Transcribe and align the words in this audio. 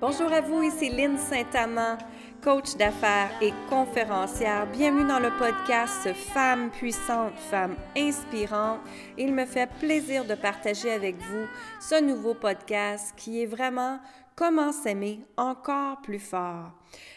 Bonjour 0.00 0.32
à 0.32 0.40
vous, 0.40 0.62
ici 0.62 0.90
Lynne 0.90 1.18
Saint-Amand, 1.18 1.98
coach 2.40 2.76
d'affaires 2.76 3.32
et 3.42 3.52
conférencière. 3.68 4.68
Bienvenue 4.68 5.08
dans 5.08 5.18
le 5.18 5.36
podcast 5.36 6.14
Femmes 6.14 6.70
puissantes, 6.70 7.36
Femmes 7.50 7.74
inspirantes. 7.96 8.78
Il 9.16 9.34
me 9.34 9.44
fait 9.44 9.68
plaisir 9.80 10.24
de 10.24 10.36
partager 10.36 10.92
avec 10.92 11.16
vous 11.16 11.46
ce 11.80 12.00
nouveau 12.00 12.34
podcast 12.34 13.12
qui 13.16 13.42
est 13.42 13.46
vraiment 13.46 13.98
Comment 14.36 14.70
s'aimer 14.70 15.18
encore 15.36 16.00
plus 16.00 16.20
fort. 16.20 16.70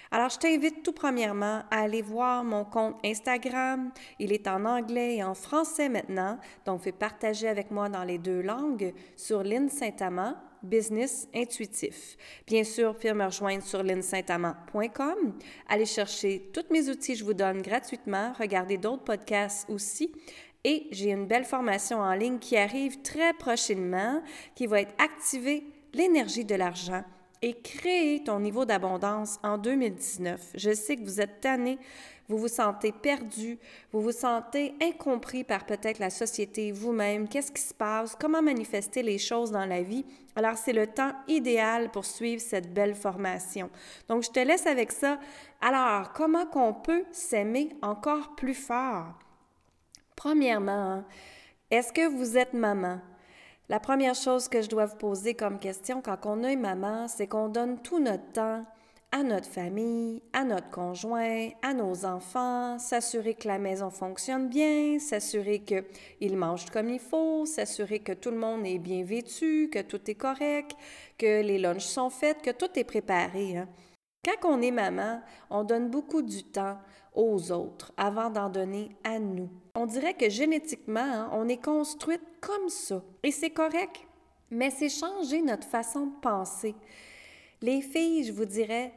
Alors, 0.10 0.30
je 0.30 0.40
t'invite 0.40 0.82
tout 0.82 0.92
premièrement 0.92 1.62
à 1.70 1.82
aller 1.82 2.02
voir 2.02 2.44
mon 2.44 2.66
compte 2.66 2.96
Instagram. 3.06 3.92
Il 4.18 4.34
est 4.34 4.48
en 4.48 4.66
anglais 4.66 5.18
et 5.18 5.24
en 5.24 5.36
français 5.36 5.88
maintenant, 5.88 6.40
donc 6.66 6.82
fais 6.82 6.92
partager 6.92 7.48
avec 7.48 7.70
moi 7.70 7.90
dans 7.90 8.04
les 8.04 8.18
deux 8.18 8.42
langues 8.42 8.92
sur 9.16 9.44
Lynne 9.44 9.70
Saint-Amand 9.70 10.34
business 10.64 11.28
intuitif. 11.34 12.18
Bien 12.48 12.64
sûr, 12.64 12.96
puis 12.96 13.12
me 13.14 13.26
rejoindre 13.26 13.64
sur 13.64 13.84
linsaintamant.com. 13.84 15.38
Allez 15.68 15.86
chercher 15.86 16.50
tous 16.54 16.72
mes 16.72 16.90
outils, 16.90 17.16
je 17.16 17.24
vous 17.24 17.34
donne 17.34 17.62
gratuitement. 17.62 18.34
Regardez 18.40 18.78
d'autres 18.78 19.04
podcasts 19.04 19.70
aussi. 19.70 20.12
Et 20.64 20.88
j'ai 20.92 21.12
une 21.12 21.26
belle 21.26 21.46
formation 21.46 22.00
en 22.00 22.14
ligne 22.14 22.38
qui 22.38 22.56
arrive 22.56 23.02
très 23.02 23.34
prochainement, 23.34 24.22
qui 24.56 24.68
va 24.68 24.82
être 24.82 24.94
activée 25.00 25.64
l'énergie 25.94 26.46
de 26.46 26.56
l'argent 26.56 27.04
et 27.42 27.54
créer 27.62 28.24
ton 28.24 28.40
niveau 28.40 28.66
d'abondance 28.66 29.40
en 29.44 29.58
2019. 29.58 30.52
Je 30.56 30.74
sais 30.74 30.96
que 30.96 31.04
vous 31.04 31.22
êtes 31.22 31.42
tanné 31.42 31.80
vous 32.32 32.38
vous 32.38 32.48
sentez 32.48 32.94
perdu, 32.94 33.60
vous 33.92 34.02
vous 34.02 34.14
sentez 34.14 34.74
incompris 34.82 35.44
par 35.44 35.66
peut-être 35.66 36.00
la 36.00 36.10
société, 36.10 36.72
vous-même, 36.72 37.28
qu'est-ce 37.28 37.52
qui 37.52 37.62
se 37.62 37.74
passe, 37.74 38.16
comment 38.16 38.42
manifester 38.42 39.04
les 39.04 39.18
choses 39.18 39.52
dans 39.52 39.66
la 39.66 39.82
vie? 39.82 40.06
Alors, 40.38 40.58
c'est 40.58 40.72
le 40.72 40.88
temps 40.88 41.12
idéal 41.28 41.92
pour 41.92 42.06
suivre 42.06 42.42
cette 42.42 42.74
belle 42.74 42.96
formation. 42.96 43.70
Donc, 44.08 44.24
je 44.24 44.30
te 44.30 44.40
laisse 44.40 44.66
avec 44.66 44.94
ça. 44.94 45.20
Alors, 45.60 46.14
comment 46.14 46.46
qu'on 46.46 46.74
peut 46.74 47.04
s'aimer 47.12 47.76
encore 47.82 48.34
plus 48.36 48.54
fort? 48.54 49.14
Premièrement, 50.16 51.04
est-ce 51.70 51.92
que 51.92 52.08
vous 52.08 52.38
êtes 52.38 52.54
maman? 52.54 53.02
La 53.70 53.80
première 53.80 54.16
chose 54.16 54.48
que 54.48 54.62
je 54.62 54.70
dois 54.70 54.86
vous 54.86 54.98
poser 54.98 55.34
comme 55.34 55.60
question 55.60 56.02
quand 56.02 56.26
on 56.26 56.44
est 56.44 56.56
maman, 56.56 57.08
c'est 57.08 57.28
qu'on 57.28 57.48
donne 57.50 57.82
tout 57.82 58.00
notre 58.00 58.32
temps 58.34 58.66
à 59.14 59.24
notre 59.24 59.48
famille, 59.48 60.22
à 60.32 60.46
notre 60.46 60.70
conjoint, 60.70 61.50
à 61.62 61.74
nos 61.74 62.06
enfants, 62.06 62.80
s'assurer 62.80 63.34
que 63.34 63.48
la 63.48 63.60
maison 63.60 63.90
fonctionne 63.90 64.48
bien, 64.48 65.00
s'assurer 65.00 65.60
qu'ils 65.60 66.38
mangent 66.38 66.70
comme 66.70 66.90
il 66.90 67.00
faut, 67.00 67.46
s'assurer 67.46 68.00
que 68.00 68.14
tout 68.14 68.32
le 68.32 68.38
monde 68.38 68.66
est 68.66 68.80
bien 68.80 69.04
vêtu, 69.04 69.70
que 69.72 69.82
tout 69.82 70.00
est 70.10 70.16
correct, 70.16 70.78
que 71.18 71.42
les 71.42 71.60
lunchs 71.60 71.84
sont 71.84 72.10
faits, 72.10 72.42
que 72.42 72.52
tout 72.52 72.70
est 72.76 72.86
préparé. 72.86 73.58
Hein. 73.58 73.68
Quand 74.24 74.50
on 74.50 74.62
est 74.62 74.72
maman, 74.72 75.22
on 75.50 75.64
donne 75.64 75.90
beaucoup 75.90 76.22
du 76.22 76.44
temps 76.44 76.78
aux 77.14 77.52
autres 77.52 77.92
avant 77.98 78.30
d'en 78.30 78.50
donner 78.50 78.90
à 79.04 79.20
nous. 79.20 79.50
On 79.76 79.86
dirait 79.86 80.14
que 80.14 80.30
génétiquement, 80.30 81.00
hein, 81.00 81.30
on 81.34 81.48
est 81.48 81.64
construite 81.64 82.22
comme 82.40 82.70
ça. 82.70 83.04
Et 83.24 83.32
c'est 83.32 83.50
correct. 83.50 84.02
Mais 84.50 84.70
c'est 84.70 84.90
changer 84.90 85.42
notre 85.42 85.68
façon 85.68 86.08
de 86.08 86.20
penser. 86.22 86.76
Les 87.62 87.82
filles, 87.82 88.26
je 88.26 88.34
vous 88.34 88.46
dirais, 88.46 88.92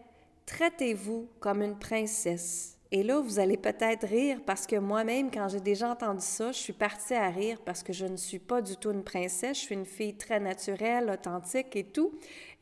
traitez-vous 0.46 1.28
comme 1.38 1.62
une 1.62 1.78
princesse. 1.78 2.74
Et 2.90 3.02
là, 3.02 3.20
vous 3.20 3.38
allez 3.40 3.56
peut-être 3.56 4.06
rire 4.06 4.38
parce 4.46 4.66
que 4.66 4.76
moi-même, 4.76 5.30
quand 5.30 5.48
j'ai 5.48 5.60
déjà 5.60 5.90
entendu 5.90 6.20
ça, 6.24 6.52
je 6.52 6.58
suis 6.58 6.72
partie 6.72 7.14
à 7.14 7.28
rire 7.28 7.58
parce 7.64 7.82
que 7.82 7.92
je 7.92 8.06
ne 8.06 8.16
suis 8.16 8.38
pas 8.38 8.62
du 8.62 8.76
tout 8.76 8.92
une 8.92 9.02
princesse. 9.02 9.58
Je 9.58 9.62
suis 9.62 9.74
une 9.74 9.84
fille 9.84 10.14
très 10.14 10.38
naturelle, 10.38 11.10
authentique 11.10 11.74
et 11.74 11.84
tout. 11.84 12.12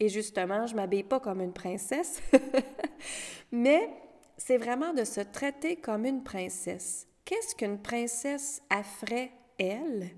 Et 0.01 0.09
justement, 0.09 0.67
je 0.67 0.75
m'habille 0.75 1.03
pas 1.03 1.21
comme 1.21 1.43
une 1.43 1.53
princesse. 1.53 2.23
Mais 3.53 3.91
c'est 4.45 4.59
vraiment 4.59 4.93
de 4.93 5.05
se 5.05 5.21
traiter 5.21 5.77
comme 5.77 6.05
une 6.05 6.25
princesse. 6.25 7.07
Qu'est-ce 7.25 7.55
qu'une 7.55 7.81
princesse 7.81 8.61
a 8.71 8.83
ferait, 8.83 9.31
elle, 9.57 10.11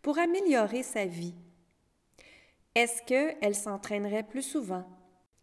pour 0.00 0.18
améliorer 0.18 0.82
sa 0.82 1.04
vie? 1.04 1.34
Est-ce 2.74 3.02
qu'elle 3.02 3.54
s'entraînerait 3.54 4.22
plus 4.22 4.42
souvent? 4.42 4.86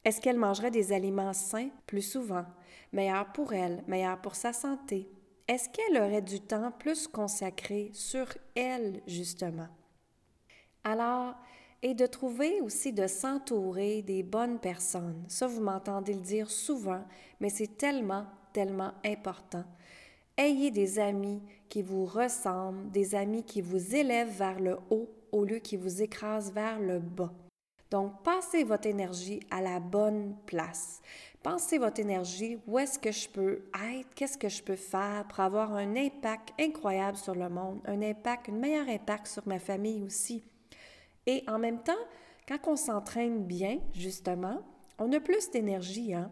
Est-ce 0.03 0.19
qu'elle 0.19 0.37
mangerait 0.37 0.71
des 0.71 0.93
aliments 0.93 1.33
sains 1.33 1.69
plus 1.85 2.01
souvent, 2.01 2.45
meilleurs 2.91 3.31
pour 3.33 3.53
elle, 3.53 3.83
meilleurs 3.85 4.19
pour 4.19 4.33
sa 4.33 4.51
santé? 4.51 5.07
Est-ce 5.47 5.69
qu'elle 5.69 6.01
aurait 6.01 6.23
du 6.23 6.41
temps 6.41 6.71
plus 6.71 7.07
consacré 7.07 7.91
sur 7.93 8.25
elle, 8.55 9.03
justement? 9.05 9.67
Alors, 10.83 11.35
et 11.83 11.93
de 11.93 12.05
trouver 12.05 12.61
aussi 12.61 12.91
de 12.91 13.07
s'entourer 13.07 14.01
des 14.01 14.23
bonnes 14.23 14.59
personnes. 14.59 15.23
Ça, 15.27 15.47
vous 15.47 15.61
m'entendez 15.61 16.13
le 16.13 16.21
dire 16.21 16.49
souvent, 16.49 17.03
mais 17.39 17.49
c'est 17.49 17.77
tellement, 17.77 18.25
tellement 18.53 18.93
important. 19.05 19.63
Ayez 20.37 20.71
des 20.71 20.99
amis 20.99 21.41
qui 21.69 21.81
vous 21.81 22.05
ressemblent, 22.05 22.89
des 22.91 23.15
amis 23.15 23.43
qui 23.43 23.61
vous 23.61 23.95
élèvent 23.95 24.37
vers 24.37 24.59
le 24.59 24.77
haut 24.89 25.09
au 25.31 25.43
lieu 25.43 25.59
qui 25.59 25.77
vous 25.77 26.01
écrasent 26.01 26.51
vers 26.51 26.79
le 26.79 26.99
bas. 26.99 27.33
Donc, 27.89 28.21
passez 28.23 28.63
votre 28.63 28.87
énergie 28.87 29.39
à 29.49 29.61
la 29.61 29.79
bonne 29.79 30.35
place. 30.45 31.01
Pensez 31.41 31.77
votre 31.77 32.01
énergie, 32.01 32.59
où 32.67 32.77
est-ce 32.77 32.99
que 32.99 33.11
je 33.11 33.29
peux 33.29 33.63
être, 33.95 34.13
qu'est-ce 34.13 34.37
que 34.37 34.49
je 34.49 34.61
peux 34.61 34.75
faire 34.75 35.25
pour 35.29 35.39
avoir 35.39 35.71
un 35.73 35.95
impact 35.95 36.49
incroyable 36.59 37.17
sur 37.17 37.35
le 37.35 37.47
monde, 37.47 37.79
un 37.85 38.01
impact, 38.01 38.49
un 38.49 38.53
meilleur 38.53 38.89
impact 38.89 39.27
sur 39.27 39.47
ma 39.47 39.59
famille 39.59 40.03
aussi. 40.03 40.43
Et 41.27 41.43
en 41.47 41.59
même 41.59 41.83
temps, 41.83 41.93
quand 42.47 42.57
on 42.67 42.75
s'entraîne 42.75 43.43
bien, 43.43 43.79
justement, 43.93 44.61
on 44.97 45.11
a 45.11 45.19
plus 45.19 45.51
d'énergie. 45.51 46.13
Hein? 46.13 46.31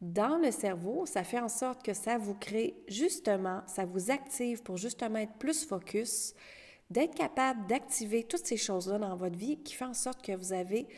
Dans 0.00 0.38
le 0.38 0.50
cerveau, 0.50 1.06
ça 1.06 1.22
fait 1.22 1.38
en 1.38 1.48
sorte 1.48 1.82
que 1.82 1.94
ça 1.94 2.18
vous 2.18 2.34
crée 2.34 2.74
justement, 2.88 3.62
ça 3.66 3.84
vous 3.84 4.10
active 4.10 4.62
pour 4.62 4.76
justement 4.76 5.18
être 5.18 5.34
plus 5.34 5.64
focus, 5.64 6.34
d'être 6.90 7.14
capable 7.14 7.66
d'activer 7.66 8.24
toutes 8.24 8.46
ces 8.46 8.56
choses-là 8.56 8.98
dans 8.98 9.16
votre 9.16 9.36
vie 9.36 9.62
qui 9.62 9.74
fait 9.74 9.84
en 9.84 9.94
sorte 9.94 10.22
que 10.22 10.32
vous 10.32 10.52
avez 10.52 10.88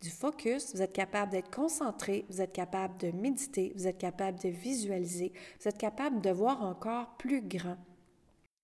du 0.00 0.10
focus, 0.10 0.74
vous 0.74 0.82
êtes 0.82 0.92
capable 0.92 1.32
d'être 1.32 1.50
concentré, 1.50 2.26
vous 2.28 2.40
êtes 2.42 2.52
capable 2.52 2.98
de 2.98 3.10
méditer, 3.10 3.72
vous 3.74 3.86
êtes 3.86 3.98
capable 3.98 4.38
de 4.40 4.48
visualiser, 4.48 5.32
vous 5.60 5.68
êtes 5.68 5.78
capable 5.78 6.20
de 6.20 6.30
voir 6.30 6.62
encore 6.62 7.16
plus 7.16 7.40
grand. 7.40 7.78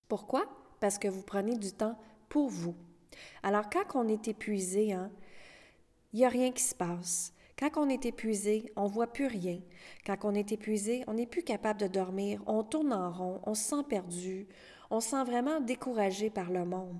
Pourquoi? 0.07 0.45
Parce 0.79 0.97
que 0.97 1.07
vous 1.07 1.23
prenez 1.23 1.57
du 1.57 1.71
temps 1.71 1.97
pour 2.29 2.49
vous. 2.49 2.75
Alors 3.43 3.69
quand 3.69 3.95
on 3.95 4.07
est 4.07 4.27
épuisé, 4.27 4.93
hein, 4.93 5.11
il 6.13 6.19
n'y 6.19 6.25
a 6.25 6.29
rien 6.29 6.51
qui 6.51 6.63
se 6.63 6.75
passe. 6.75 7.33
Quand 7.57 7.69
on 7.77 7.89
est 7.89 8.05
épuisé, 8.05 8.71
on 8.75 8.85
ne 8.85 8.89
voit 8.89 9.13
plus 9.13 9.27
rien. 9.27 9.59
Quand 10.05 10.17
on 10.23 10.33
est 10.33 10.51
épuisé, 10.51 11.03
on 11.07 11.13
n'est 11.13 11.27
plus 11.27 11.43
capable 11.43 11.79
de 11.79 11.87
dormir, 11.87 12.41
on 12.47 12.63
tourne 12.63 12.91
en 12.91 13.11
rond, 13.11 13.39
on 13.45 13.53
se 13.53 13.63
sent 13.63 13.83
perdu, 13.87 14.47
on 14.89 14.99
se 14.99 15.09
sent 15.09 15.23
vraiment 15.23 15.61
découragé 15.61 16.29
par 16.29 16.49
le 16.51 16.65
monde. 16.65 16.99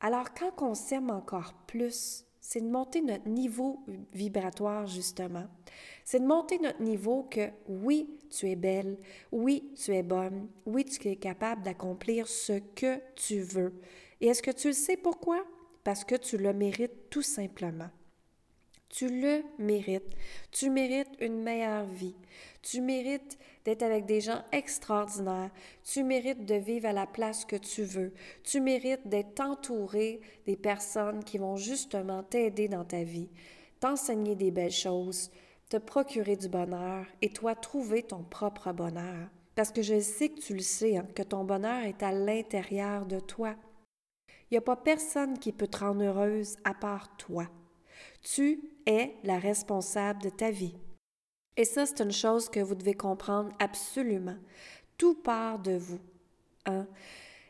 Alors 0.00 0.34
quand 0.34 0.62
on 0.62 0.74
s'aime 0.74 1.10
encore 1.10 1.54
plus, 1.66 2.26
c'est 2.42 2.60
de 2.60 2.68
monter 2.68 3.00
notre 3.00 3.28
niveau 3.28 3.86
vibratoire, 4.12 4.86
justement. 4.86 5.46
C'est 6.04 6.18
de 6.18 6.26
monter 6.26 6.58
notre 6.58 6.82
niveau 6.82 7.22
que 7.22 7.48
oui, 7.68 8.18
tu 8.30 8.50
es 8.50 8.56
belle, 8.56 8.98
oui, 9.30 9.72
tu 9.76 9.94
es 9.94 10.02
bonne, 10.02 10.48
oui, 10.66 10.84
tu 10.84 11.08
es 11.08 11.16
capable 11.16 11.62
d'accomplir 11.62 12.26
ce 12.26 12.58
que 12.74 13.00
tu 13.14 13.40
veux. 13.40 13.72
Et 14.22 14.28
est-ce 14.28 14.42
que 14.42 14.52
tu 14.52 14.68
le 14.68 14.72
sais 14.72 14.96
pourquoi? 14.96 15.44
Parce 15.82 16.04
que 16.04 16.14
tu 16.14 16.38
le 16.38 16.52
mérites 16.52 17.10
tout 17.10 17.22
simplement. 17.22 17.90
Tu 18.88 19.08
le 19.08 19.42
mérites. 19.58 20.14
Tu 20.52 20.70
mérites 20.70 21.10
une 21.20 21.42
meilleure 21.42 21.86
vie. 21.86 22.14
Tu 22.62 22.80
mérites 22.80 23.36
d'être 23.64 23.82
avec 23.82 24.06
des 24.06 24.20
gens 24.20 24.44
extraordinaires. 24.52 25.50
Tu 25.82 26.04
mérites 26.04 26.44
de 26.44 26.54
vivre 26.54 26.86
à 26.86 26.92
la 26.92 27.06
place 27.06 27.44
que 27.44 27.56
tu 27.56 27.82
veux. 27.82 28.12
Tu 28.44 28.60
mérites 28.60 29.08
d'être 29.08 29.40
entouré 29.40 30.20
des 30.46 30.56
personnes 30.56 31.24
qui 31.24 31.38
vont 31.38 31.56
justement 31.56 32.22
t'aider 32.22 32.68
dans 32.68 32.84
ta 32.84 33.02
vie, 33.02 33.30
t'enseigner 33.80 34.36
des 34.36 34.52
belles 34.52 34.70
choses, 34.70 35.32
te 35.68 35.78
procurer 35.78 36.36
du 36.36 36.48
bonheur 36.48 37.06
et 37.22 37.30
toi 37.30 37.56
trouver 37.56 38.04
ton 38.04 38.22
propre 38.22 38.72
bonheur. 38.72 39.28
Parce 39.56 39.72
que 39.72 39.82
je 39.82 39.98
sais 39.98 40.28
que 40.28 40.40
tu 40.40 40.54
le 40.54 40.60
sais, 40.60 40.96
hein, 40.96 41.06
que 41.12 41.24
ton 41.24 41.42
bonheur 41.42 41.82
est 41.82 42.04
à 42.04 42.12
l'intérieur 42.12 43.04
de 43.04 43.18
toi. 43.18 43.56
Il 44.52 44.56
n'y 44.56 44.58
a 44.58 44.60
pas 44.60 44.76
personne 44.76 45.38
qui 45.38 45.50
peut 45.50 45.66
te 45.66 45.78
rendre 45.78 46.04
heureuse 46.04 46.58
à 46.62 46.74
part 46.74 47.16
toi. 47.16 47.48
Tu 48.20 48.60
es 48.84 49.14
la 49.24 49.38
responsable 49.38 50.20
de 50.20 50.28
ta 50.28 50.50
vie. 50.50 50.76
Et 51.56 51.64
ça, 51.64 51.86
c'est 51.86 52.02
une 52.02 52.12
chose 52.12 52.50
que 52.50 52.60
vous 52.60 52.74
devez 52.74 52.92
comprendre 52.92 53.50
absolument. 53.58 54.36
Tout 54.98 55.14
part 55.14 55.58
de 55.58 55.78
vous. 55.78 56.00
Hein? 56.66 56.86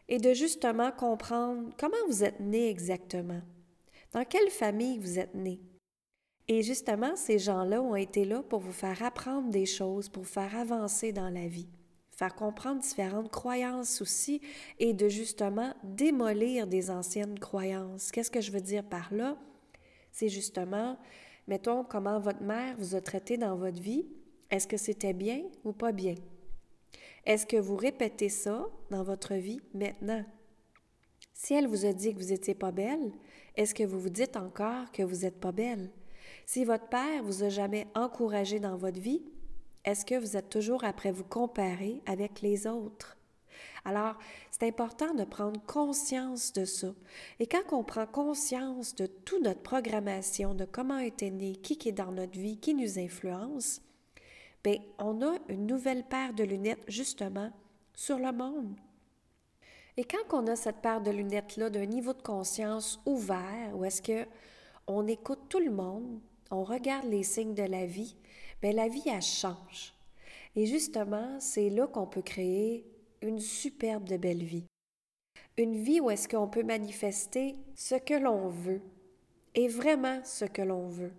Et 0.07 0.19
de 0.19 0.33
justement 0.33 0.93
comprendre 0.93 1.71
comment 1.77 2.07
vous 2.07 2.23
êtes 2.23 2.39
né 2.39 2.71
exactement. 2.71 3.41
Dans 4.13 4.25
quelle 4.25 4.51
famille 4.51 4.99
vous 4.99 5.19
êtes 5.19 5.35
né. 5.35 5.59
Et 6.47 6.63
justement, 6.63 7.17
ces 7.17 7.41
gens-là 7.41 7.83
ont 7.83 7.97
été 7.97 8.25
là 8.25 8.45
pour 8.45 8.61
vous 8.61 8.71
faire 8.71 9.03
apprendre 9.03 9.51
des 9.51 9.67
choses, 9.67 10.09
pour 10.09 10.23
vous 10.23 10.29
faire 10.29 10.57
avancer 10.57 11.13
dans 11.13 11.31
la 11.31 11.49
vie, 11.49 11.69
faire 12.13 12.35
comprendre 12.35 12.81
différentes 12.81 13.31
croyances 13.31 14.01
aussi 14.01 14.41
et 14.79 14.93
de 14.93 15.09
justement 15.09 15.75
démolir 15.83 16.67
des 16.67 16.91
anciennes 16.91 17.39
croyances. 17.39 18.11
Qu'est-ce 18.13 18.31
que 18.31 18.41
je 18.41 18.53
veux 18.53 18.61
dire 18.61 18.85
par 18.85 19.13
là? 19.13 19.37
c'est 20.13 20.29
justement 20.29 20.99
Mettons 21.49 21.85
comment 21.85 22.21
votre 22.21 22.43
mère 22.43 22.77
vous 22.79 22.95
a 22.95 23.01
traité 23.01 23.37
dans 23.37 23.57
votre 23.57 23.81
vie. 23.81 24.07
Est-ce 24.51 24.69
que 24.69 24.77
c'était 24.77 25.13
bien 25.13 25.43
ou 25.65 25.73
pas 25.73 25.93
bien? 25.93 26.15
Est-ce 27.25 27.47
que 27.47 27.57
vous 27.57 27.77
répétez 27.77 28.29
ça 28.29 28.67
dans 28.91 29.03
votre 29.03 29.35
vie 29.35 29.61
maintenant? 29.75 30.25
Si 31.35 31.55
elle 31.55 31.67
vous 31.67 31.85
a 31.85 31.93
dit 31.93 32.15
que 32.15 32.21
vous 32.21 32.29
n'étiez 32.29 32.55
pas 32.55 32.71
belle, 32.71 33.13
est-ce 33.57 33.75
que 33.75 33.83
vous 33.83 33.99
vous 33.99 34.11
dites 34.11 34.37
encore 34.37 34.93
que 34.93 35.03
vous 35.03 35.23
n'êtes 35.23 35.41
pas 35.41 35.53
belle? 35.53 35.91
Si 36.47 36.65
votre 36.65 36.89
père 36.89 37.23
vous 37.25 37.43
a 37.43 37.49
jamais 37.49 37.87
encouragé 37.95 38.61
dans 38.61 38.77
votre 38.77 39.01
vie, 39.01 39.23
est-ce 39.85 40.05
que 40.05 40.19
vous 40.19 40.37
êtes 40.37 40.49
toujours 40.49 40.85
après 40.85 41.11
vous 41.11 41.25
comparer 41.25 42.03
avec 42.07 42.41
les 42.41 42.67
autres? 42.67 43.17
Alors, 43.85 44.17
c'est 44.51 44.67
important 44.67 45.13
de 45.15 45.25
prendre 45.25 45.61
conscience 45.67 46.53
de 46.53 46.65
ça. 46.65 46.95
Et 47.41 47.47
quand 47.47 47.73
on 47.73 47.83
prend 47.83 48.07
conscience 48.07 48.95
de 48.95 49.07
toute 49.07 49.43
notre 49.43 49.63
programmation, 49.63 50.55
de 50.55 50.65
comment 50.65 50.99
été 50.99 51.31
né, 51.31 51.57
qui 51.57 51.89
est 51.89 51.93
dans 51.93 52.13
notre 52.13 52.39
vie, 52.39 52.59
qui 52.59 52.75
nous 52.75 52.99
influence, 52.99 53.83
bien, 54.63 54.77
on 54.99 55.21
a 55.23 55.35
une 55.49 55.67
nouvelle 55.67 56.05
paire 56.05 56.33
de 56.33 56.45
lunettes, 56.45 56.85
justement, 56.87 57.51
sur 57.95 58.19
le 58.19 58.31
monde. 58.31 58.77
Et 59.97 60.05
quand 60.05 60.33
on 60.33 60.47
a 60.47 60.57
cette 60.57 60.81
paire 60.81 61.03
de 61.03 61.11
lunettes-là 61.11 61.69
d'un 61.69 61.87
niveau 61.87 62.15
de 62.15 62.23
conscience 62.23 63.01
ouvert, 63.05 63.73
où 63.75 63.85
est-ce 63.85 64.01
que 64.01 64.27
on 64.87 65.07
écoute 65.07 65.41
tout 65.49 65.61
le 65.61 65.71
monde, 65.71 66.21
on 66.53 66.65
regarde 66.65 67.07
les 67.07 67.23
signes 67.23 67.55
de 67.55 67.63
la 67.63 67.87
vie, 67.87 68.15
bien, 68.61 68.73
la 68.73 68.87
vie, 68.87 69.03
elle 69.07 69.23
change. 69.23 69.95
Et 70.55 70.67
justement, 70.67 71.41
c'est 71.41 71.71
là 71.71 71.87
qu'on 71.87 72.07
peut 72.07 72.23
créer 72.23 72.87
une 73.23 73.41
superbe 73.41 74.05
de 74.05 74.19
belle 74.19 74.45
vie. 74.45 74.67
Une 75.57 75.83
vie 75.83 76.01
où 76.01 76.11
est-ce 76.11 76.29
qu'on 76.29 76.49
peut 76.49 76.63
manifester 76.63 77.57
ce 77.75 77.95
que 77.95 78.15
l'on 78.15 78.49
veut, 78.49 78.83
et 79.55 79.67
vraiment 79.67 80.21
ce 80.25 80.45
que 80.45 80.61
l'on 80.61 80.89
veut. 80.89 81.13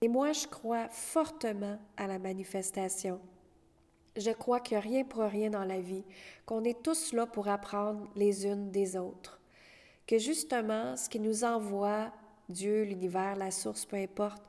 Et 0.00 0.08
moi, 0.08 0.32
je 0.32 0.46
crois 0.46 0.88
fortement 0.88 1.78
à 1.98 2.06
la 2.06 2.18
manifestation. 2.18 3.20
Je 4.16 4.30
crois 4.30 4.60
qu'il 4.60 4.78
n'y 4.78 4.84
a 4.84 4.88
rien 4.88 5.04
pour 5.04 5.22
rien 5.22 5.50
dans 5.50 5.64
la 5.64 5.80
vie, 5.80 6.04
qu'on 6.46 6.64
est 6.64 6.82
tous 6.82 7.12
là 7.12 7.26
pour 7.26 7.48
apprendre 7.48 8.08
les 8.16 8.46
unes 8.46 8.70
des 8.70 8.96
autres. 8.96 9.38
Que 10.06 10.18
justement, 10.18 10.96
ce 10.96 11.10
qui 11.10 11.20
nous 11.20 11.44
envoie, 11.44 12.10
Dieu, 12.48 12.84
l'univers, 12.84 13.36
la 13.36 13.50
source, 13.50 13.84
peu 13.84 13.96
importe, 13.96 14.42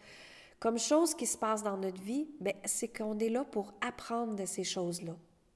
comme 0.60 0.78
chose 0.78 1.14
qui 1.14 1.26
se 1.26 1.38
passe 1.38 1.64
dans 1.64 1.78
notre 1.78 2.02
vie, 2.02 2.28
ben, 2.40 2.54
c'est 2.66 2.90
qu'on 2.90 3.18
est 3.20 3.30
là 3.30 3.46
pour 3.46 3.74
apprendre 3.82 4.36
de 4.36 4.46
ces 4.46 4.64
choses-là. 4.64 5.14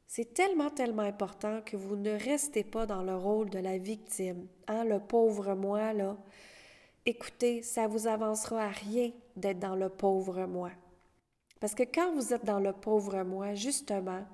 C'est 0.08 0.34
tellement, 0.34 0.70
tellement 0.70 1.02
important 1.02 1.62
que 1.66 1.76
vous 1.76 1.96
ne 1.96 2.12
restez 2.12 2.64
pas 2.64 2.86
dans 2.86 3.04
le 3.04 3.16
rôle 3.16 3.50
de 3.50 3.60
la 3.60 3.78
victime, 3.78 4.48
hein, 4.68 4.84
le 4.86 5.00
pauvre 5.00 5.56
moi, 5.56 5.92
là. 5.92 6.18
Écoutez, 7.06 7.64
ça 7.64 7.88
vous 7.88 8.08
avancera 8.08 8.64
à 8.64 8.70
rien 8.70 9.12
d'être 9.36 9.60
dans 9.60 9.76
le 9.76 9.90
pauvre 9.90 10.46
moi. 10.46 10.72
Parce 11.60 11.76
que 11.76 11.84
quand 11.84 12.14
vous 12.14 12.34
êtes 12.34 12.46
dans 12.46 12.60
le 12.60 12.72
pauvre 12.72 13.24
moi, 13.24 13.56
justement, 13.56 14.26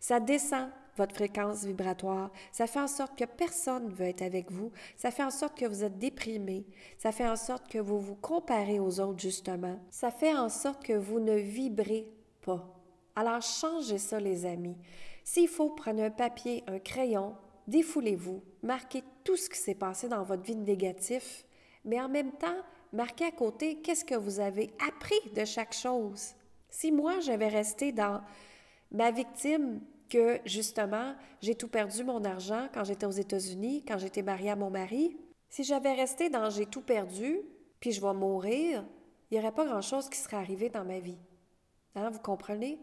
ça 0.00 0.18
descend 0.18 0.70
votre 0.96 1.14
fréquence 1.14 1.64
vibratoire, 1.64 2.30
ça 2.52 2.66
fait 2.66 2.80
en 2.80 2.88
sorte 2.88 3.16
que 3.18 3.24
personne 3.24 3.86
ne 3.86 3.90
veut 3.90 4.06
être 4.06 4.22
avec 4.22 4.50
vous, 4.50 4.72
ça 4.96 5.10
fait 5.10 5.24
en 5.24 5.30
sorte 5.30 5.58
que 5.58 5.66
vous 5.66 5.84
êtes 5.84 5.98
déprimé, 5.98 6.66
ça 6.98 7.12
fait 7.12 7.28
en 7.28 7.36
sorte 7.36 7.68
que 7.68 7.78
vous 7.78 8.00
vous 8.00 8.14
comparez 8.14 8.80
aux 8.80 9.00
autres, 9.00 9.20
justement, 9.20 9.78
ça 9.90 10.10
fait 10.10 10.34
en 10.34 10.48
sorte 10.48 10.84
que 10.84 10.94
vous 10.94 11.20
ne 11.20 11.34
vibrez 11.34 12.08
pas. 12.42 12.66
Alors 13.14 13.40
changez 13.40 13.98
ça, 13.98 14.20
les 14.20 14.44
amis. 14.44 14.76
S'il 15.24 15.48
faut, 15.48 15.70
prendre 15.70 16.02
un 16.02 16.10
papier, 16.10 16.62
un 16.66 16.78
crayon, 16.78 17.34
défoulez-vous, 17.66 18.42
marquez 18.62 19.02
tout 19.24 19.36
ce 19.36 19.48
qui 19.48 19.58
s'est 19.58 19.74
passé 19.74 20.08
dans 20.08 20.22
votre 20.22 20.42
vie 20.42 20.56
négatif, 20.56 21.44
mais 21.84 22.00
en 22.00 22.08
même 22.08 22.32
temps, 22.32 22.62
marquez 22.92 23.24
à 23.24 23.30
côté 23.30 23.80
qu'est-ce 23.80 24.04
que 24.04 24.14
vous 24.14 24.40
avez 24.40 24.70
appris 24.86 25.30
de 25.34 25.44
chaque 25.44 25.74
chose. 25.74 26.34
Si 26.68 26.92
moi, 26.92 27.20
j'avais 27.20 27.48
resté 27.48 27.92
dans 27.92 28.20
ma 28.90 29.10
victime, 29.10 29.80
que 30.08 30.40
justement, 30.44 31.14
j'ai 31.40 31.54
tout 31.54 31.68
perdu 31.68 32.04
mon 32.04 32.24
argent 32.24 32.68
quand 32.72 32.84
j'étais 32.84 33.06
aux 33.06 33.10
États-Unis, 33.10 33.84
quand 33.86 33.98
j'étais 33.98 34.22
mariée 34.22 34.50
à 34.50 34.56
mon 34.56 34.70
mari, 34.70 35.16
si 35.48 35.64
j'avais 35.64 35.94
resté 35.94 36.28
dans 36.28 36.50
j'ai 36.50 36.66
tout 36.66 36.82
perdu, 36.82 37.40
puis 37.80 37.92
je 37.92 38.00
vais 38.00 38.14
mourir, 38.14 38.84
il 39.30 39.34
n'y 39.34 39.40
aurait 39.40 39.54
pas 39.54 39.66
grand-chose 39.66 40.08
qui 40.08 40.18
serait 40.18 40.36
arrivé 40.36 40.68
dans 40.68 40.84
ma 40.84 40.98
vie. 40.98 41.18
Hein, 41.94 42.10
vous 42.10 42.20
comprenez? 42.20 42.78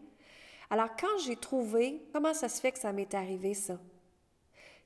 Alors, 0.70 0.90
quand 0.98 1.18
j'ai 1.24 1.36
trouvé 1.36 2.02
comment 2.12 2.34
ça 2.34 2.48
se 2.48 2.60
fait 2.60 2.72
que 2.72 2.78
ça 2.78 2.92
m'est 2.92 3.14
arrivé 3.14 3.54
ça, 3.54 3.78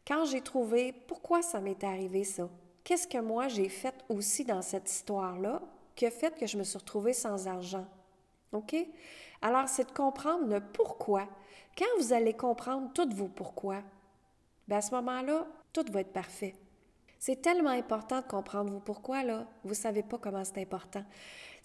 quand 0.06 0.24
j'ai 0.24 0.40
trouvé 0.40 0.92
pourquoi 0.92 1.42
ça 1.42 1.60
m'est 1.60 1.82
arrivé 1.84 2.24
ça, 2.24 2.48
qu'est-ce 2.84 3.06
que 3.06 3.18
moi 3.18 3.48
j'ai 3.48 3.68
fait 3.68 3.94
aussi 4.08 4.44
dans 4.44 4.62
cette 4.62 4.90
histoire-là 4.90 5.62
qui 5.94 6.06
a 6.06 6.10
fait 6.10 6.36
que 6.38 6.46
je 6.46 6.56
me 6.56 6.64
suis 6.64 6.78
retrouvée 6.78 7.12
sans 7.12 7.46
argent? 7.46 7.86
OK? 8.52 8.74
Alors, 9.42 9.68
c'est 9.68 9.86
de 9.88 9.92
comprendre 9.92 10.46
le 10.46 10.60
pourquoi. 10.60 11.26
Quand 11.76 11.86
vous 11.98 12.12
allez 12.12 12.34
comprendre 12.34 12.90
tous 12.92 13.14
vos 13.14 13.28
pourquoi, 13.28 13.82
bien 14.66 14.78
à 14.78 14.80
ce 14.80 14.94
moment-là, 14.96 15.46
tout 15.72 15.84
va 15.92 16.00
être 16.00 16.12
parfait. 16.12 16.54
C'est 17.18 17.42
tellement 17.42 17.70
important 17.70 18.20
de 18.20 18.26
comprendre 18.26 18.70
vos 18.72 18.80
pourquoi, 18.80 19.22
là. 19.22 19.46
Vous 19.64 19.70
ne 19.70 19.74
savez 19.74 20.02
pas 20.02 20.18
comment 20.18 20.44
c'est 20.44 20.60
important. 20.60 21.04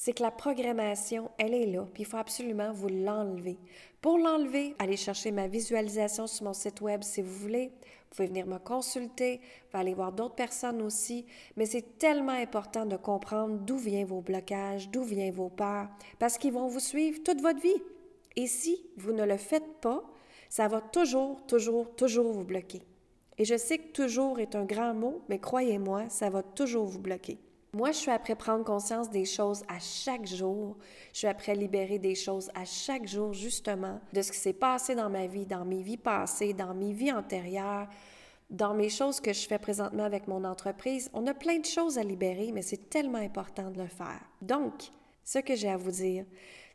C'est 0.05 0.11
que 0.11 0.21
la 0.21 0.31
programmation, 0.31 1.31
elle 1.37 1.53
est 1.53 1.65
là, 1.65 1.87
puis 1.93 2.03
il 2.03 2.05
faut 2.05 2.17
absolument 2.17 2.73
vous 2.73 2.89
l'enlever. 2.89 3.57
Pour 4.01 4.17
l'enlever, 4.17 4.75
allez 4.77 4.97
chercher 4.97 5.31
ma 5.31 5.47
visualisation 5.47 6.27
sur 6.27 6.43
mon 6.43 6.51
site 6.51 6.81
web 6.81 7.03
si 7.03 7.21
vous 7.21 7.33
voulez. 7.33 7.67
Vous 7.69 8.17
pouvez 8.17 8.27
venir 8.27 8.45
me 8.45 8.57
consulter, 8.57 9.37
vous 9.37 9.69
pouvez 9.71 9.79
aller 9.79 9.93
voir 9.93 10.11
d'autres 10.11 10.35
personnes 10.35 10.81
aussi. 10.81 11.25
Mais 11.55 11.65
c'est 11.65 11.97
tellement 11.99 12.33
important 12.33 12.85
de 12.85 12.97
comprendre 12.97 13.59
d'où 13.59 13.77
viennent 13.77 14.05
vos 14.05 14.19
blocages, 14.19 14.89
d'où 14.89 15.03
viennent 15.03 15.33
vos 15.33 15.47
peurs, 15.47 15.87
parce 16.19 16.37
qu'ils 16.37 16.51
vont 16.51 16.67
vous 16.67 16.81
suivre 16.81 17.23
toute 17.23 17.39
votre 17.39 17.61
vie. 17.61 17.81
Et 18.35 18.47
si 18.47 18.85
vous 18.97 19.13
ne 19.13 19.23
le 19.23 19.37
faites 19.37 19.79
pas, 19.79 20.03
ça 20.49 20.67
va 20.67 20.81
toujours, 20.81 21.45
toujours, 21.47 21.95
toujours 21.95 22.33
vous 22.33 22.43
bloquer. 22.43 22.81
Et 23.37 23.45
je 23.45 23.55
sais 23.55 23.77
que 23.77 23.93
toujours 23.93 24.41
est 24.41 24.55
un 24.55 24.65
grand 24.65 24.93
mot, 24.93 25.21
mais 25.29 25.39
croyez-moi, 25.39 26.09
ça 26.09 26.29
va 26.29 26.43
toujours 26.43 26.87
vous 26.87 26.99
bloquer. 26.99 27.37
Moi, 27.75 27.91
je 27.91 27.97
suis 27.97 28.11
après 28.11 28.35
prendre 28.35 28.63
conscience 28.63 29.09
des 29.09 29.25
choses 29.25 29.63
à 29.67 29.79
chaque 29.79 30.27
jour. 30.27 30.77
Je 31.11 31.19
suis 31.19 31.27
après 31.27 31.55
libérer 31.55 31.97
des 31.97 32.13
choses 32.13 32.51
à 32.53 32.65
chaque 32.65 33.07
jour, 33.07 33.33
justement, 33.33 33.99
de 34.13 34.21
ce 34.21 34.31
qui 34.31 34.37
s'est 34.37 34.53
passé 34.53 34.93
dans 34.93 35.09
ma 35.09 35.25
vie, 35.25 35.47
dans 35.47 35.65
mes 35.65 35.81
vies 35.81 35.97
passées, 35.97 36.53
dans 36.53 36.75
mes 36.75 36.93
vies 36.93 37.11
antérieures, 37.11 37.87
dans 38.51 38.75
mes 38.75 38.89
choses 38.89 39.19
que 39.19 39.33
je 39.33 39.47
fais 39.47 39.57
présentement 39.57 40.03
avec 40.03 40.27
mon 40.27 40.43
entreprise. 40.43 41.09
On 41.13 41.25
a 41.25 41.33
plein 41.33 41.57
de 41.57 41.65
choses 41.65 41.97
à 41.97 42.03
libérer, 42.03 42.51
mais 42.51 42.61
c'est 42.61 42.91
tellement 42.91 43.17
important 43.17 43.71
de 43.71 43.81
le 43.81 43.87
faire. 43.87 44.21
Donc, 44.39 44.91
ce 45.23 45.39
que 45.39 45.55
j'ai 45.55 45.69
à 45.69 45.77
vous 45.77 45.89
dire, 45.89 46.25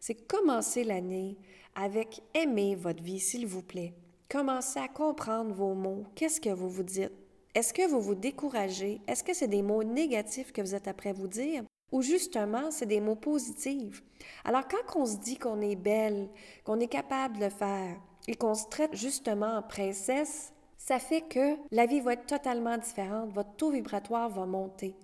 c'est 0.00 0.26
commencer 0.26 0.82
l'année 0.82 1.38
avec 1.76 2.20
aimer 2.34 2.74
votre 2.74 3.04
vie, 3.04 3.20
s'il 3.20 3.46
vous 3.46 3.62
plaît. 3.62 3.94
Commencez 4.28 4.80
à 4.80 4.88
comprendre 4.88 5.54
vos 5.54 5.74
mots. 5.74 6.06
Qu'est-ce 6.16 6.40
que 6.40 6.50
vous 6.50 6.68
vous 6.68 6.82
dites? 6.82 7.12
Est-ce 7.58 7.74
que 7.74 7.88
vous 7.88 8.00
vous 8.00 8.14
découragez? 8.14 9.00
Est-ce 9.08 9.24
que 9.24 9.34
c'est 9.34 9.48
des 9.48 9.62
mots 9.62 9.82
négatifs 9.82 10.52
que 10.52 10.62
vous 10.62 10.76
êtes 10.76 10.86
après 10.86 11.12
vous 11.12 11.26
dire? 11.26 11.64
Ou 11.90 12.02
justement, 12.02 12.70
c'est 12.70 12.86
des 12.86 13.00
mots 13.00 13.16
positifs? 13.16 14.00
Alors, 14.44 14.68
quand 14.68 15.00
on 15.00 15.04
se 15.04 15.16
dit 15.16 15.38
qu'on 15.38 15.60
est 15.60 15.74
belle, 15.74 16.28
qu'on 16.62 16.78
est 16.78 16.86
capable 16.86 17.38
de 17.38 17.46
le 17.46 17.50
faire 17.50 17.96
et 18.28 18.36
qu'on 18.36 18.54
se 18.54 18.68
traite 18.68 18.94
justement 18.94 19.56
en 19.56 19.62
princesse, 19.62 20.52
ça 20.76 21.00
fait 21.00 21.22
que 21.22 21.56
la 21.72 21.86
vie 21.86 21.98
va 21.98 22.12
être 22.12 22.26
totalement 22.26 22.78
différente, 22.78 23.32
votre 23.32 23.56
taux 23.56 23.72
vibratoire 23.72 24.28
va 24.28 24.46
monter. 24.46 24.94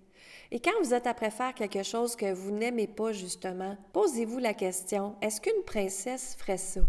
Et 0.52 0.60
quand 0.60 0.80
vous 0.80 0.94
êtes 0.94 1.08
après 1.08 1.32
faire 1.32 1.54
quelque 1.54 1.82
chose 1.82 2.14
que 2.14 2.32
vous 2.32 2.52
n'aimez 2.52 2.86
pas 2.86 3.10
justement, 3.10 3.76
posez-vous 3.92 4.38
la 4.38 4.54
question, 4.54 5.16
est-ce 5.22 5.40
qu'une 5.40 5.64
princesse 5.66 6.36
ferait 6.38 6.56
ça? 6.56 6.82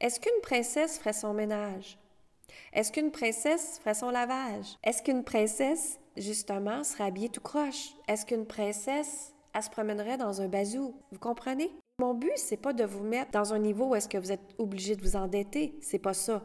Est-ce 0.00 0.18
qu'une 0.18 0.40
princesse 0.40 0.98
ferait 0.98 1.12
son 1.12 1.34
ménage? 1.34 1.98
Est-ce 2.72 2.92
qu'une 2.92 3.10
princesse 3.10 3.78
ferait 3.78 3.94
son 3.94 4.10
lavage? 4.10 4.76
Est-ce 4.84 5.02
qu'une 5.02 5.24
princesse, 5.24 5.98
justement, 6.16 6.84
serait 6.84 7.04
habillée 7.04 7.28
tout 7.28 7.40
croche? 7.40 7.94
Est-ce 8.08 8.26
qu'une 8.26 8.46
princesse, 8.46 9.34
elle 9.54 9.62
se 9.62 9.70
promènerait 9.70 10.18
dans 10.18 10.40
un 10.40 10.48
bazou? 10.48 10.94
Vous 11.12 11.18
comprenez? 11.18 11.70
Mon 12.00 12.14
but, 12.14 12.32
c'est 12.36 12.56
pas 12.56 12.72
de 12.72 12.84
vous 12.84 13.02
mettre 13.02 13.30
dans 13.32 13.52
un 13.52 13.58
niveau 13.58 13.88
où 13.88 13.94
est-ce 13.94 14.08
que 14.08 14.16
vous 14.16 14.32
êtes 14.32 14.54
obligé 14.56 14.96
de 14.96 15.02
vous 15.02 15.16
endetter. 15.16 15.76
C'est 15.82 15.98
pas 15.98 16.14
ça. 16.14 16.42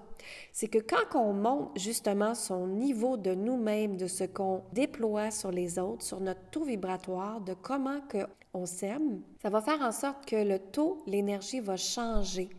C'est 0.51 0.67
que 0.67 0.79
quand 0.79 1.17
on 1.17 1.31
monte 1.31 1.79
justement 1.79 2.35
son 2.35 2.67
niveau 2.67 3.15
de 3.15 3.33
nous-mêmes, 3.33 3.95
de 3.95 4.07
ce 4.07 4.25
qu'on 4.25 4.63
déploie 4.73 5.31
sur 5.31 5.51
les 5.51 5.79
autres, 5.79 6.03
sur 6.03 6.19
notre 6.19 6.49
taux 6.49 6.65
vibratoire, 6.65 7.39
de 7.39 7.53
comment 7.53 8.01
que 8.01 8.27
on 8.53 8.65
s'aime, 8.65 9.21
ça 9.41 9.49
va 9.49 9.61
faire 9.61 9.81
en 9.81 9.93
sorte 9.93 10.25
que 10.25 10.35
le 10.35 10.59
taux, 10.59 10.97
l'énergie 11.07 11.61
va 11.61 11.77
changer 11.77 12.49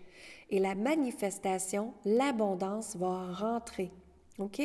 et 0.51 0.59
la 0.59 0.75
manifestation, 0.75 1.95
l'abondance 2.05 2.97
va 2.97 3.33
rentrer. 3.33 3.91
OK? 4.39 4.63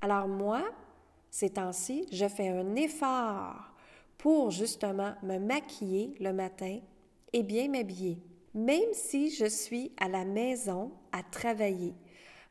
Alors 0.00 0.28
moi, 0.28 0.62
ces 1.30 1.50
temps-ci, 1.50 2.06
je 2.10 2.26
fais 2.26 2.48
un 2.48 2.74
effort 2.76 3.72
pour 4.18 4.50
justement 4.50 5.14
me 5.22 5.38
maquiller 5.38 6.14
le 6.20 6.32
matin 6.32 6.80
et 7.32 7.42
bien 7.42 7.68
m'habiller, 7.68 8.18
même 8.54 8.92
si 8.92 9.30
je 9.30 9.46
suis 9.46 9.92
à 9.98 10.08
la 10.08 10.24
maison 10.24 10.92
à 11.12 11.22
travailler. 11.22 11.94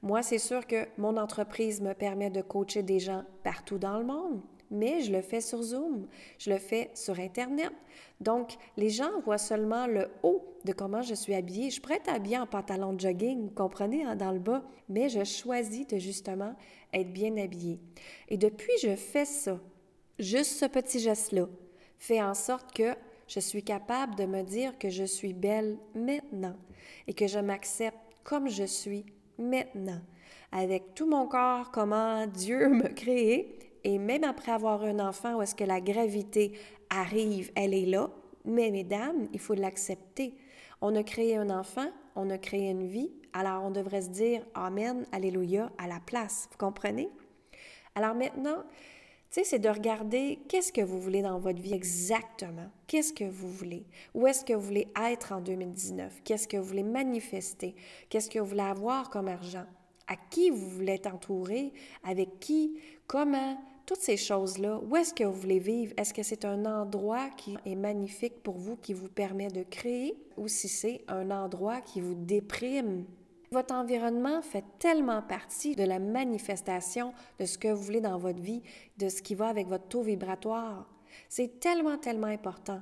Moi, 0.01 0.23
c'est 0.23 0.39
sûr 0.39 0.65
que 0.65 0.87
mon 0.97 1.17
entreprise 1.17 1.81
me 1.81 1.93
permet 1.93 2.29
de 2.29 2.41
coacher 2.41 2.83
des 2.83 2.99
gens 2.99 3.23
partout 3.43 3.77
dans 3.77 3.99
le 3.99 4.05
monde. 4.05 4.41
Mais 4.71 5.01
je 5.01 5.11
le 5.11 5.21
fais 5.21 5.41
sur 5.41 5.61
Zoom, 5.61 6.07
je 6.37 6.49
le 6.49 6.57
fais 6.57 6.91
sur 6.93 7.19
Internet. 7.19 7.71
Donc, 8.21 8.57
les 8.77 8.89
gens 8.89 9.19
voient 9.21 9.37
seulement 9.37 9.87
le 9.87 10.09
haut 10.23 10.45
de 10.65 10.73
comment 10.73 11.01
je 11.01 11.13
suis 11.13 11.33
habillée. 11.33 11.69
Je 11.69 11.81
pourrais 11.81 11.95
être 11.97 12.09
habillée 12.09 12.37
en 12.37 12.45
pantalon 12.45 12.93
de 12.93 12.99
jogging, 12.99 13.43
vous 13.43 13.53
comprenez, 13.53 14.03
hein, 14.03 14.15
dans 14.15 14.31
le 14.31 14.39
bas, 14.39 14.63
mais 14.89 15.09
je 15.09 15.23
choisis 15.23 15.87
de 15.87 15.97
justement 15.97 16.55
être 16.93 17.11
bien 17.11 17.37
habillée. 17.37 17.79
Et 18.27 18.37
depuis 18.37 18.73
je 18.81 18.95
fais 18.95 19.25
ça, 19.25 19.59
juste 20.17 20.53
ce 20.53 20.65
petit 20.65 20.99
geste-là, 20.99 21.47
fait 21.97 22.21
en 22.21 22.33
sorte 22.33 22.73
que 22.73 22.95
je 23.27 23.39
suis 23.39 23.63
capable 23.63 24.15
de 24.15 24.25
me 24.25 24.41
dire 24.41 24.77
que 24.77 24.89
je 24.89 25.03
suis 25.03 25.33
belle 25.33 25.77
maintenant 25.93 26.55
et 27.07 27.13
que 27.13 27.27
je 27.27 27.39
m'accepte 27.39 27.97
comme 28.23 28.49
je 28.49 28.63
suis 28.63 29.05
maintenant, 29.37 30.01
avec 30.51 30.93
tout 30.93 31.07
mon 31.07 31.27
corps, 31.27 31.71
comment 31.71 32.27
Dieu 32.27 32.69
me 32.69 32.87
créé. 32.89 33.68
Et 33.83 33.97
même 33.97 34.23
après 34.23 34.51
avoir 34.51 34.83
un 34.83 34.99
enfant 34.99 35.35
où 35.35 35.41
est-ce 35.41 35.55
que 35.55 35.63
la 35.63 35.81
gravité 35.81 36.53
arrive, 36.89 37.51
elle 37.55 37.73
est 37.73 37.85
là, 37.85 38.09
mais 38.45 38.71
mesdames, 38.71 39.27
il 39.33 39.39
faut 39.39 39.53
l'accepter. 39.53 40.35
On 40.81 40.95
a 40.95 41.03
créé 41.03 41.35
un 41.35 41.49
enfant, 41.49 41.87
on 42.15 42.29
a 42.29 42.37
créé 42.37 42.69
une 42.69 42.87
vie, 42.87 43.11
alors 43.33 43.63
on 43.63 43.71
devrait 43.71 44.01
se 44.01 44.09
dire 44.09 44.45
Amen, 44.53 45.05
Alléluia 45.11 45.71
à 45.77 45.87
la 45.87 45.99
place. 45.99 46.47
Vous 46.51 46.57
comprenez? 46.57 47.09
Alors 47.95 48.15
maintenant, 48.15 48.63
tu 49.31 49.41
sais, 49.41 49.43
c'est 49.43 49.59
de 49.59 49.69
regarder 49.69 50.39
qu'est-ce 50.47 50.71
que 50.71 50.81
vous 50.81 50.99
voulez 50.99 51.21
dans 51.21 51.37
votre 51.37 51.61
vie 51.61 51.73
exactement. 51.73 52.71
Qu'est-ce 52.87 53.13
que 53.13 53.25
vous 53.25 53.49
voulez? 53.49 53.85
Où 54.15 54.25
est-ce 54.25 54.43
que 54.43 54.53
vous 54.53 54.61
voulez 54.61 54.87
être 54.99 55.33
en 55.33 55.41
2019? 55.41 56.21
Qu'est-ce 56.23 56.47
que 56.47 56.57
vous 56.57 56.63
voulez 56.63 56.83
manifester? 56.83 57.75
Qu'est-ce 58.09 58.29
que 58.29 58.39
vous 58.39 58.47
voulez 58.47 58.61
avoir 58.61 59.11
comme 59.11 59.27
argent? 59.27 59.65
À 60.09 60.15
qui 60.29 60.49
vous 60.49 60.69
voulez 60.69 60.93
être 60.93 61.13
entouré? 61.13 61.71
Avec 62.03 62.39
qui? 62.39 62.77
Comment? 63.07 63.57
Toutes 63.85 64.01
ces 64.01 64.17
choses-là, 64.17 64.79
où 64.87 64.95
est-ce 64.97 65.13
que 65.13 65.23
vous 65.23 65.39
voulez 65.39 65.59
vivre? 65.59 65.93
Est-ce 65.97 66.13
que 66.13 66.21
c'est 66.21 66.45
un 66.45 66.65
endroit 66.65 67.29
qui 67.37 67.57
est 67.65 67.75
magnifique 67.75 68.43
pour 68.43 68.55
vous, 68.55 68.75
qui 68.75 68.93
vous 68.93 69.07
permet 69.07 69.47
de 69.47 69.63
créer, 69.63 70.15
ou 70.37 70.47
si 70.47 70.67
c'est 70.67 71.01
un 71.07 71.31
endroit 71.31 71.81
qui 71.81 72.01
vous 72.01 72.13
déprime, 72.13 73.05
votre 73.51 73.73
environnement 73.73 74.43
fait 74.43 74.63
tellement 74.77 75.23
partie 75.23 75.75
de 75.75 75.83
la 75.83 75.97
manifestation 75.97 77.13
de 77.39 77.45
ce 77.45 77.57
que 77.57 77.69
vous 77.69 77.81
voulez 77.81 78.01
dans 78.01 78.19
votre 78.19 78.39
vie, 78.39 78.61
de 78.99 79.09
ce 79.09 79.23
qui 79.23 79.33
va 79.33 79.47
avec 79.47 79.67
votre 79.67 79.87
taux 79.87 80.03
vibratoire. 80.03 80.87
C'est 81.27 81.59
tellement, 81.59 81.97
tellement 81.97 82.27
important. 82.27 82.81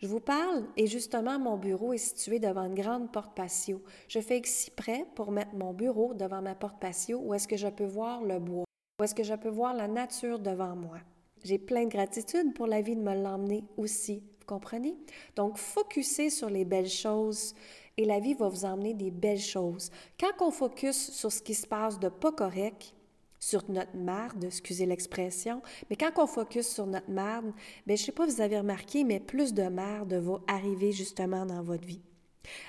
Je 0.00 0.06
vous 0.06 0.20
parle 0.20 0.64
et 0.76 0.86
justement, 0.86 1.38
mon 1.38 1.56
bureau 1.56 1.92
est 1.92 1.98
situé 1.98 2.38
devant 2.38 2.64
une 2.64 2.74
grande 2.74 3.10
porte 3.12 3.34
patio. 3.34 3.82
Je 4.08 4.20
fais 4.20 4.36
exprès 4.36 5.06
pour 5.14 5.30
mettre 5.30 5.54
mon 5.54 5.72
bureau 5.72 6.14
devant 6.14 6.42
ma 6.42 6.54
porte 6.54 6.78
patio 6.80 7.18
où 7.18 7.34
est-ce 7.34 7.48
que 7.48 7.56
je 7.56 7.68
peux 7.68 7.86
voir 7.86 8.22
le 8.22 8.38
bois, 8.38 8.64
où 9.00 9.04
est-ce 9.04 9.14
que 9.14 9.22
je 9.22 9.34
peux 9.34 9.48
voir 9.48 9.74
la 9.74 9.88
nature 9.88 10.38
devant 10.38 10.74
moi. 10.74 10.98
J'ai 11.44 11.58
plein 11.58 11.84
de 11.84 11.90
gratitude 11.90 12.54
pour 12.54 12.66
la 12.66 12.80
vie 12.80 12.96
de 12.96 13.00
me 13.00 13.14
l'emmener 13.14 13.62
aussi. 13.76 14.24
Vous 14.40 14.46
comprenez? 14.46 14.96
Donc, 15.36 15.58
focussez 15.58 16.30
sur 16.30 16.50
les 16.50 16.64
belles 16.64 16.88
choses 16.88 17.54
et 17.96 18.04
la 18.04 18.18
vie 18.18 18.34
va 18.34 18.48
vous 18.48 18.64
emmener 18.64 18.94
des 18.94 19.10
belles 19.10 19.38
choses. 19.38 19.90
Quand 20.18 20.44
on 20.44 20.50
focus 20.50 21.12
sur 21.12 21.30
ce 21.30 21.42
qui 21.42 21.54
se 21.54 21.66
passe 21.66 21.98
de 22.00 22.08
pas 22.08 22.32
correct, 22.32 22.94
sur 23.38 23.68
notre 23.70 23.96
marde, 23.96 24.44
excusez 24.44 24.86
l'expression, 24.86 25.62
mais 25.90 25.96
quand 25.96 26.10
on 26.16 26.26
focus 26.26 26.68
sur 26.68 26.86
notre 26.86 27.10
marde, 27.10 27.52
bien, 27.86 27.96
je 27.96 28.02
ne 28.02 28.06
sais 28.06 28.12
pas 28.12 28.26
vous 28.26 28.40
avez 28.40 28.58
remarqué, 28.58 29.04
mais 29.04 29.20
plus 29.20 29.54
de 29.54 29.68
marde 29.68 30.14
va 30.14 30.40
arriver 30.46 30.92
justement 30.92 31.46
dans 31.46 31.62
votre 31.62 31.86
vie. 31.86 32.02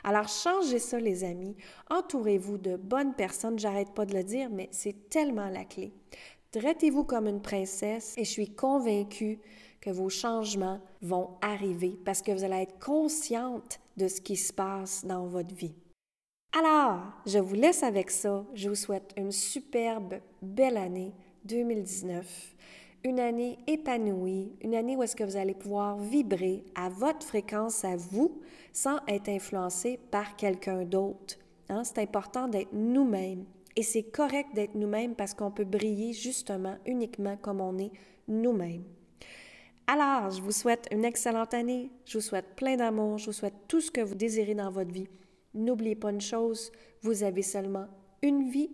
Alors, 0.04 0.28
changez 0.28 0.80
ça, 0.80 1.00
les 1.00 1.24
amis. 1.24 1.56
Entourez-vous 1.90 2.58
de 2.58 2.78
bonnes 2.78 3.14
personnes. 3.14 3.60
J'arrête 3.60 3.94
pas 3.94 4.06
de 4.06 4.16
le 4.16 4.24
dire, 4.24 4.50
mais 4.50 4.70
c'est 4.72 5.10
tellement 5.10 5.50
la 5.50 5.66
clé. 5.66 5.94
Traitez-vous 6.52 7.04
comme 7.04 7.28
une 7.28 7.42
princesse 7.42 8.16
et 8.18 8.24
je 8.24 8.32
suis 8.32 8.56
convaincue 8.56 9.40
que 9.82 9.90
vos 9.90 10.10
changements 10.10 10.82
vont 11.02 11.38
arriver 11.42 11.98
parce 12.06 12.22
que 12.22 12.32
vous 12.32 12.44
allez 12.44 12.64
être 12.64 12.80
consciente 12.80 13.80
de 13.98 14.08
ce 14.08 14.22
qui 14.22 14.36
se 14.36 14.54
passe 14.54 15.06
dans 15.06 15.28
votre 15.28 15.54
vie. 15.54 15.76
Alors, 16.54 17.02
je 17.26 17.40
vous 17.40 17.56
laisse 17.56 17.84
avec 17.84 18.10
ça. 18.10 18.46
Je 18.54 18.70
vous 18.70 18.76
souhaite 18.76 19.14
une 19.18 19.32
superbe, 19.32 20.16
belle 20.42 20.78
année 20.78 21.14
2019. 21.46 22.56
Une 23.04 23.20
année 23.20 23.60
épanouie, 23.68 24.54
une 24.62 24.76
année 24.76 24.96
où 24.96 25.04
est-ce 25.04 25.16
que 25.16 25.24
vous 25.24 25.38
allez 25.38 25.54
pouvoir 25.54 25.98
vibrer 25.98 26.64
à 26.76 26.90
votre 26.90 27.26
fréquence 27.26 27.86
à 27.86 27.96
vous 27.96 28.42
sans 28.74 28.98
être 29.08 29.30
influencé 29.30 30.00
par 30.10 30.36
quelqu'un 30.36 30.84
d'autre. 30.84 31.36
Hein? 31.70 31.84
C'est 31.84 32.00
important 32.00 32.48
d'être 32.48 32.74
nous-mêmes. 32.74 33.46
Et 33.76 33.84
c'est 33.84 34.04
correct 34.04 34.50
d'être 34.56 34.74
nous-mêmes 34.74 35.16
parce 35.16 35.34
qu'on 35.34 35.52
peut 35.52 35.64
briller 35.64 36.14
justement 36.14 36.78
uniquement 36.86 37.38
comme 37.38 37.62
on 37.62 37.78
est 37.78 37.92
nous-mêmes. 38.28 38.84
Alors, 39.86 40.32
je 40.32 40.42
vous 40.42 40.52
souhaite 40.52 40.88
une 40.92 41.06
excellente 41.06 41.54
année. 41.54 41.92
Je 42.06 42.18
vous 42.18 42.24
souhaite 42.24 42.56
plein 42.56 42.76
d'amour. 42.76 43.20
Je 43.20 43.28
vous 43.28 43.34
souhaite 43.34 43.68
tout 43.68 43.80
ce 43.80 43.92
que 43.92 44.02
vous 44.02 44.16
désirez 44.16 44.56
dans 44.56 44.72
votre 44.72 44.92
vie. 44.92 45.08
N'oubliez 45.58 45.96
pas 45.96 46.12
une 46.12 46.22
chose, 46.22 46.72
vous 47.02 47.24
avez 47.24 47.42
seulement 47.42 47.88
une 48.22 48.50
vie, 48.50 48.72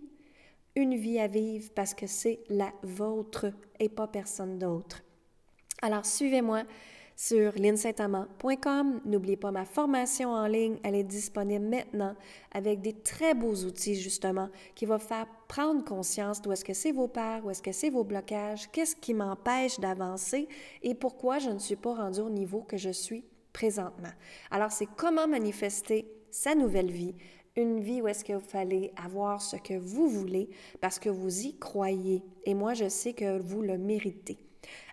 une 0.76 0.96
vie 0.96 1.18
à 1.18 1.26
vivre 1.26 1.70
parce 1.74 1.94
que 1.94 2.06
c'est 2.06 2.40
la 2.48 2.72
vôtre 2.82 3.46
et 3.80 3.88
pas 3.88 4.06
personne 4.06 4.58
d'autre. 4.58 5.02
Alors, 5.82 6.04
suivez-moi 6.04 6.64
sur 7.16 7.52
linsaintamant.com. 7.52 9.00
N'oubliez 9.04 9.36
pas 9.36 9.50
ma 9.50 9.64
formation 9.64 10.32
en 10.32 10.46
ligne, 10.46 10.78
elle 10.82 10.94
est 10.94 11.04
disponible 11.04 11.64
maintenant 11.64 12.14
avec 12.52 12.80
des 12.80 12.92
très 12.92 13.34
beaux 13.34 13.54
outils 13.64 13.94
justement 13.94 14.48
qui 14.74 14.84
vont 14.84 14.98
faire 14.98 15.26
prendre 15.48 15.84
conscience 15.84 16.42
d'où 16.42 16.52
est-ce 16.52 16.64
que 16.64 16.74
c'est 16.74 16.92
vos 16.92 17.08
peurs, 17.08 17.44
où 17.44 17.50
est-ce 17.50 17.62
que 17.62 17.72
c'est 17.72 17.90
vos 17.90 18.04
blocages, 18.04 18.70
qu'est-ce 18.72 18.96
qui 18.96 19.14
m'empêche 19.14 19.78
d'avancer 19.78 20.48
et 20.82 20.94
pourquoi 20.94 21.38
je 21.38 21.50
ne 21.50 21.58
suis 21.58 21.76
pas 21.76 21.94
rendu 21.94 22.20
au 22.20 22.30
niveau 22.30 22.62
que 22.62 22.76
je 22.76 22.90
suis 22.90 23.24
présentement. 23.52 24.12
Alors 24.50 24.72
c'est 24.72 24.88
comment 24.96 25.28
manifester 25.28 26.10
sa 26.34 26.56
nouvelle 26.56 26.90
vie, 26.90 27.14
une 27.54 27.78
vie 27.78 28.02
où 28.02 28.08
est-ce 28.08 28.32
vous 28.32 28.40
fallait 28.40 28.92
avoir 28.96 29.40
ce 29.40 29.54
que 29.54 29.78
vous 29.78 30.08
voulez 30.08 30.50
parce 30.80 30.98
que 30.98 31.08
vous 31.08 31.46
y 31.46 31.56
croyez. 31.56 32.24
Et 32.44 32.54
moi, 32.54 32.74
je 32.74 32.88
sais 32.88 33.12
que 33.12 33.38
vous 33.38 33.62
le 33.62 33.78
méritez. 33.78 34.38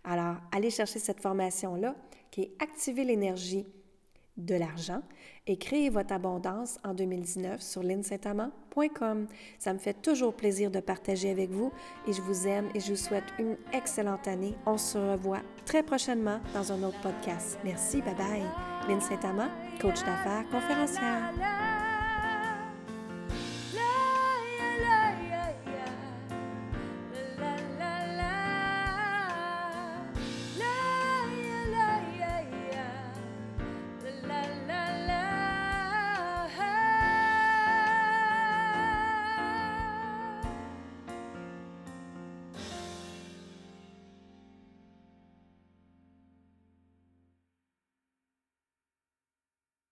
Alors, 0.03 0.36
allez 0.51 0.69
chercher 0.69 1.00
cette 1.00 1.19
formation-là 1.19 1.95
qui 2.29 2.43
est 2.43 2.51
Activer 2.60 3.03
l'énergie 3.03 3.65
de 4.38 4.53
l'argent 4.53 5.01
et 5.48 5.57
créer 5.57 5.89
votre 5.89 6.13
abondance 6.13 6.77
en 6.83 6.93
2019 6.93 7.60
sur 7.60 7.81
linsaintamant.com. 7.81 9.27
Ça 9.57 9.74
me 9.74 9.79
fait 9.79 10.00
toujours 10.00 10.36
plaisir 10.36 10.69
de 10.69 10.79
partager 10.79 11.31
avec 11.31 11.50
vous 11.50 11.71
et 12.07 12.13
je 12.13 12.21
vous 12.21 12.48
aime 12.48 12.69
et 12.75 12.79
je 12.79 12.91
vous 12.91 12.98
souhaite 12.98 13.25
une 13.39 13.57
excellente 13.74 14.27
année. 14.27 14.53
On 14.67 14.77
se 14.77 14.98
revoit 14.98 15.41
très 15.65 15.81
prochainement 15.81 16.39
dans 16.53 16.71
un 16.71 16.83
autre 16.83 17.01
podcast. 17.01 17.57
Merci, 17.63 18.01
bye 18.03 18.15
bye. 18.15 18.43
Lynn 18.88 19.01
Saint-Amand, 19.01 19.50
coach 19.80 20.00
d'affaires, 20.04 20.46
conférencière. 20.51 21.71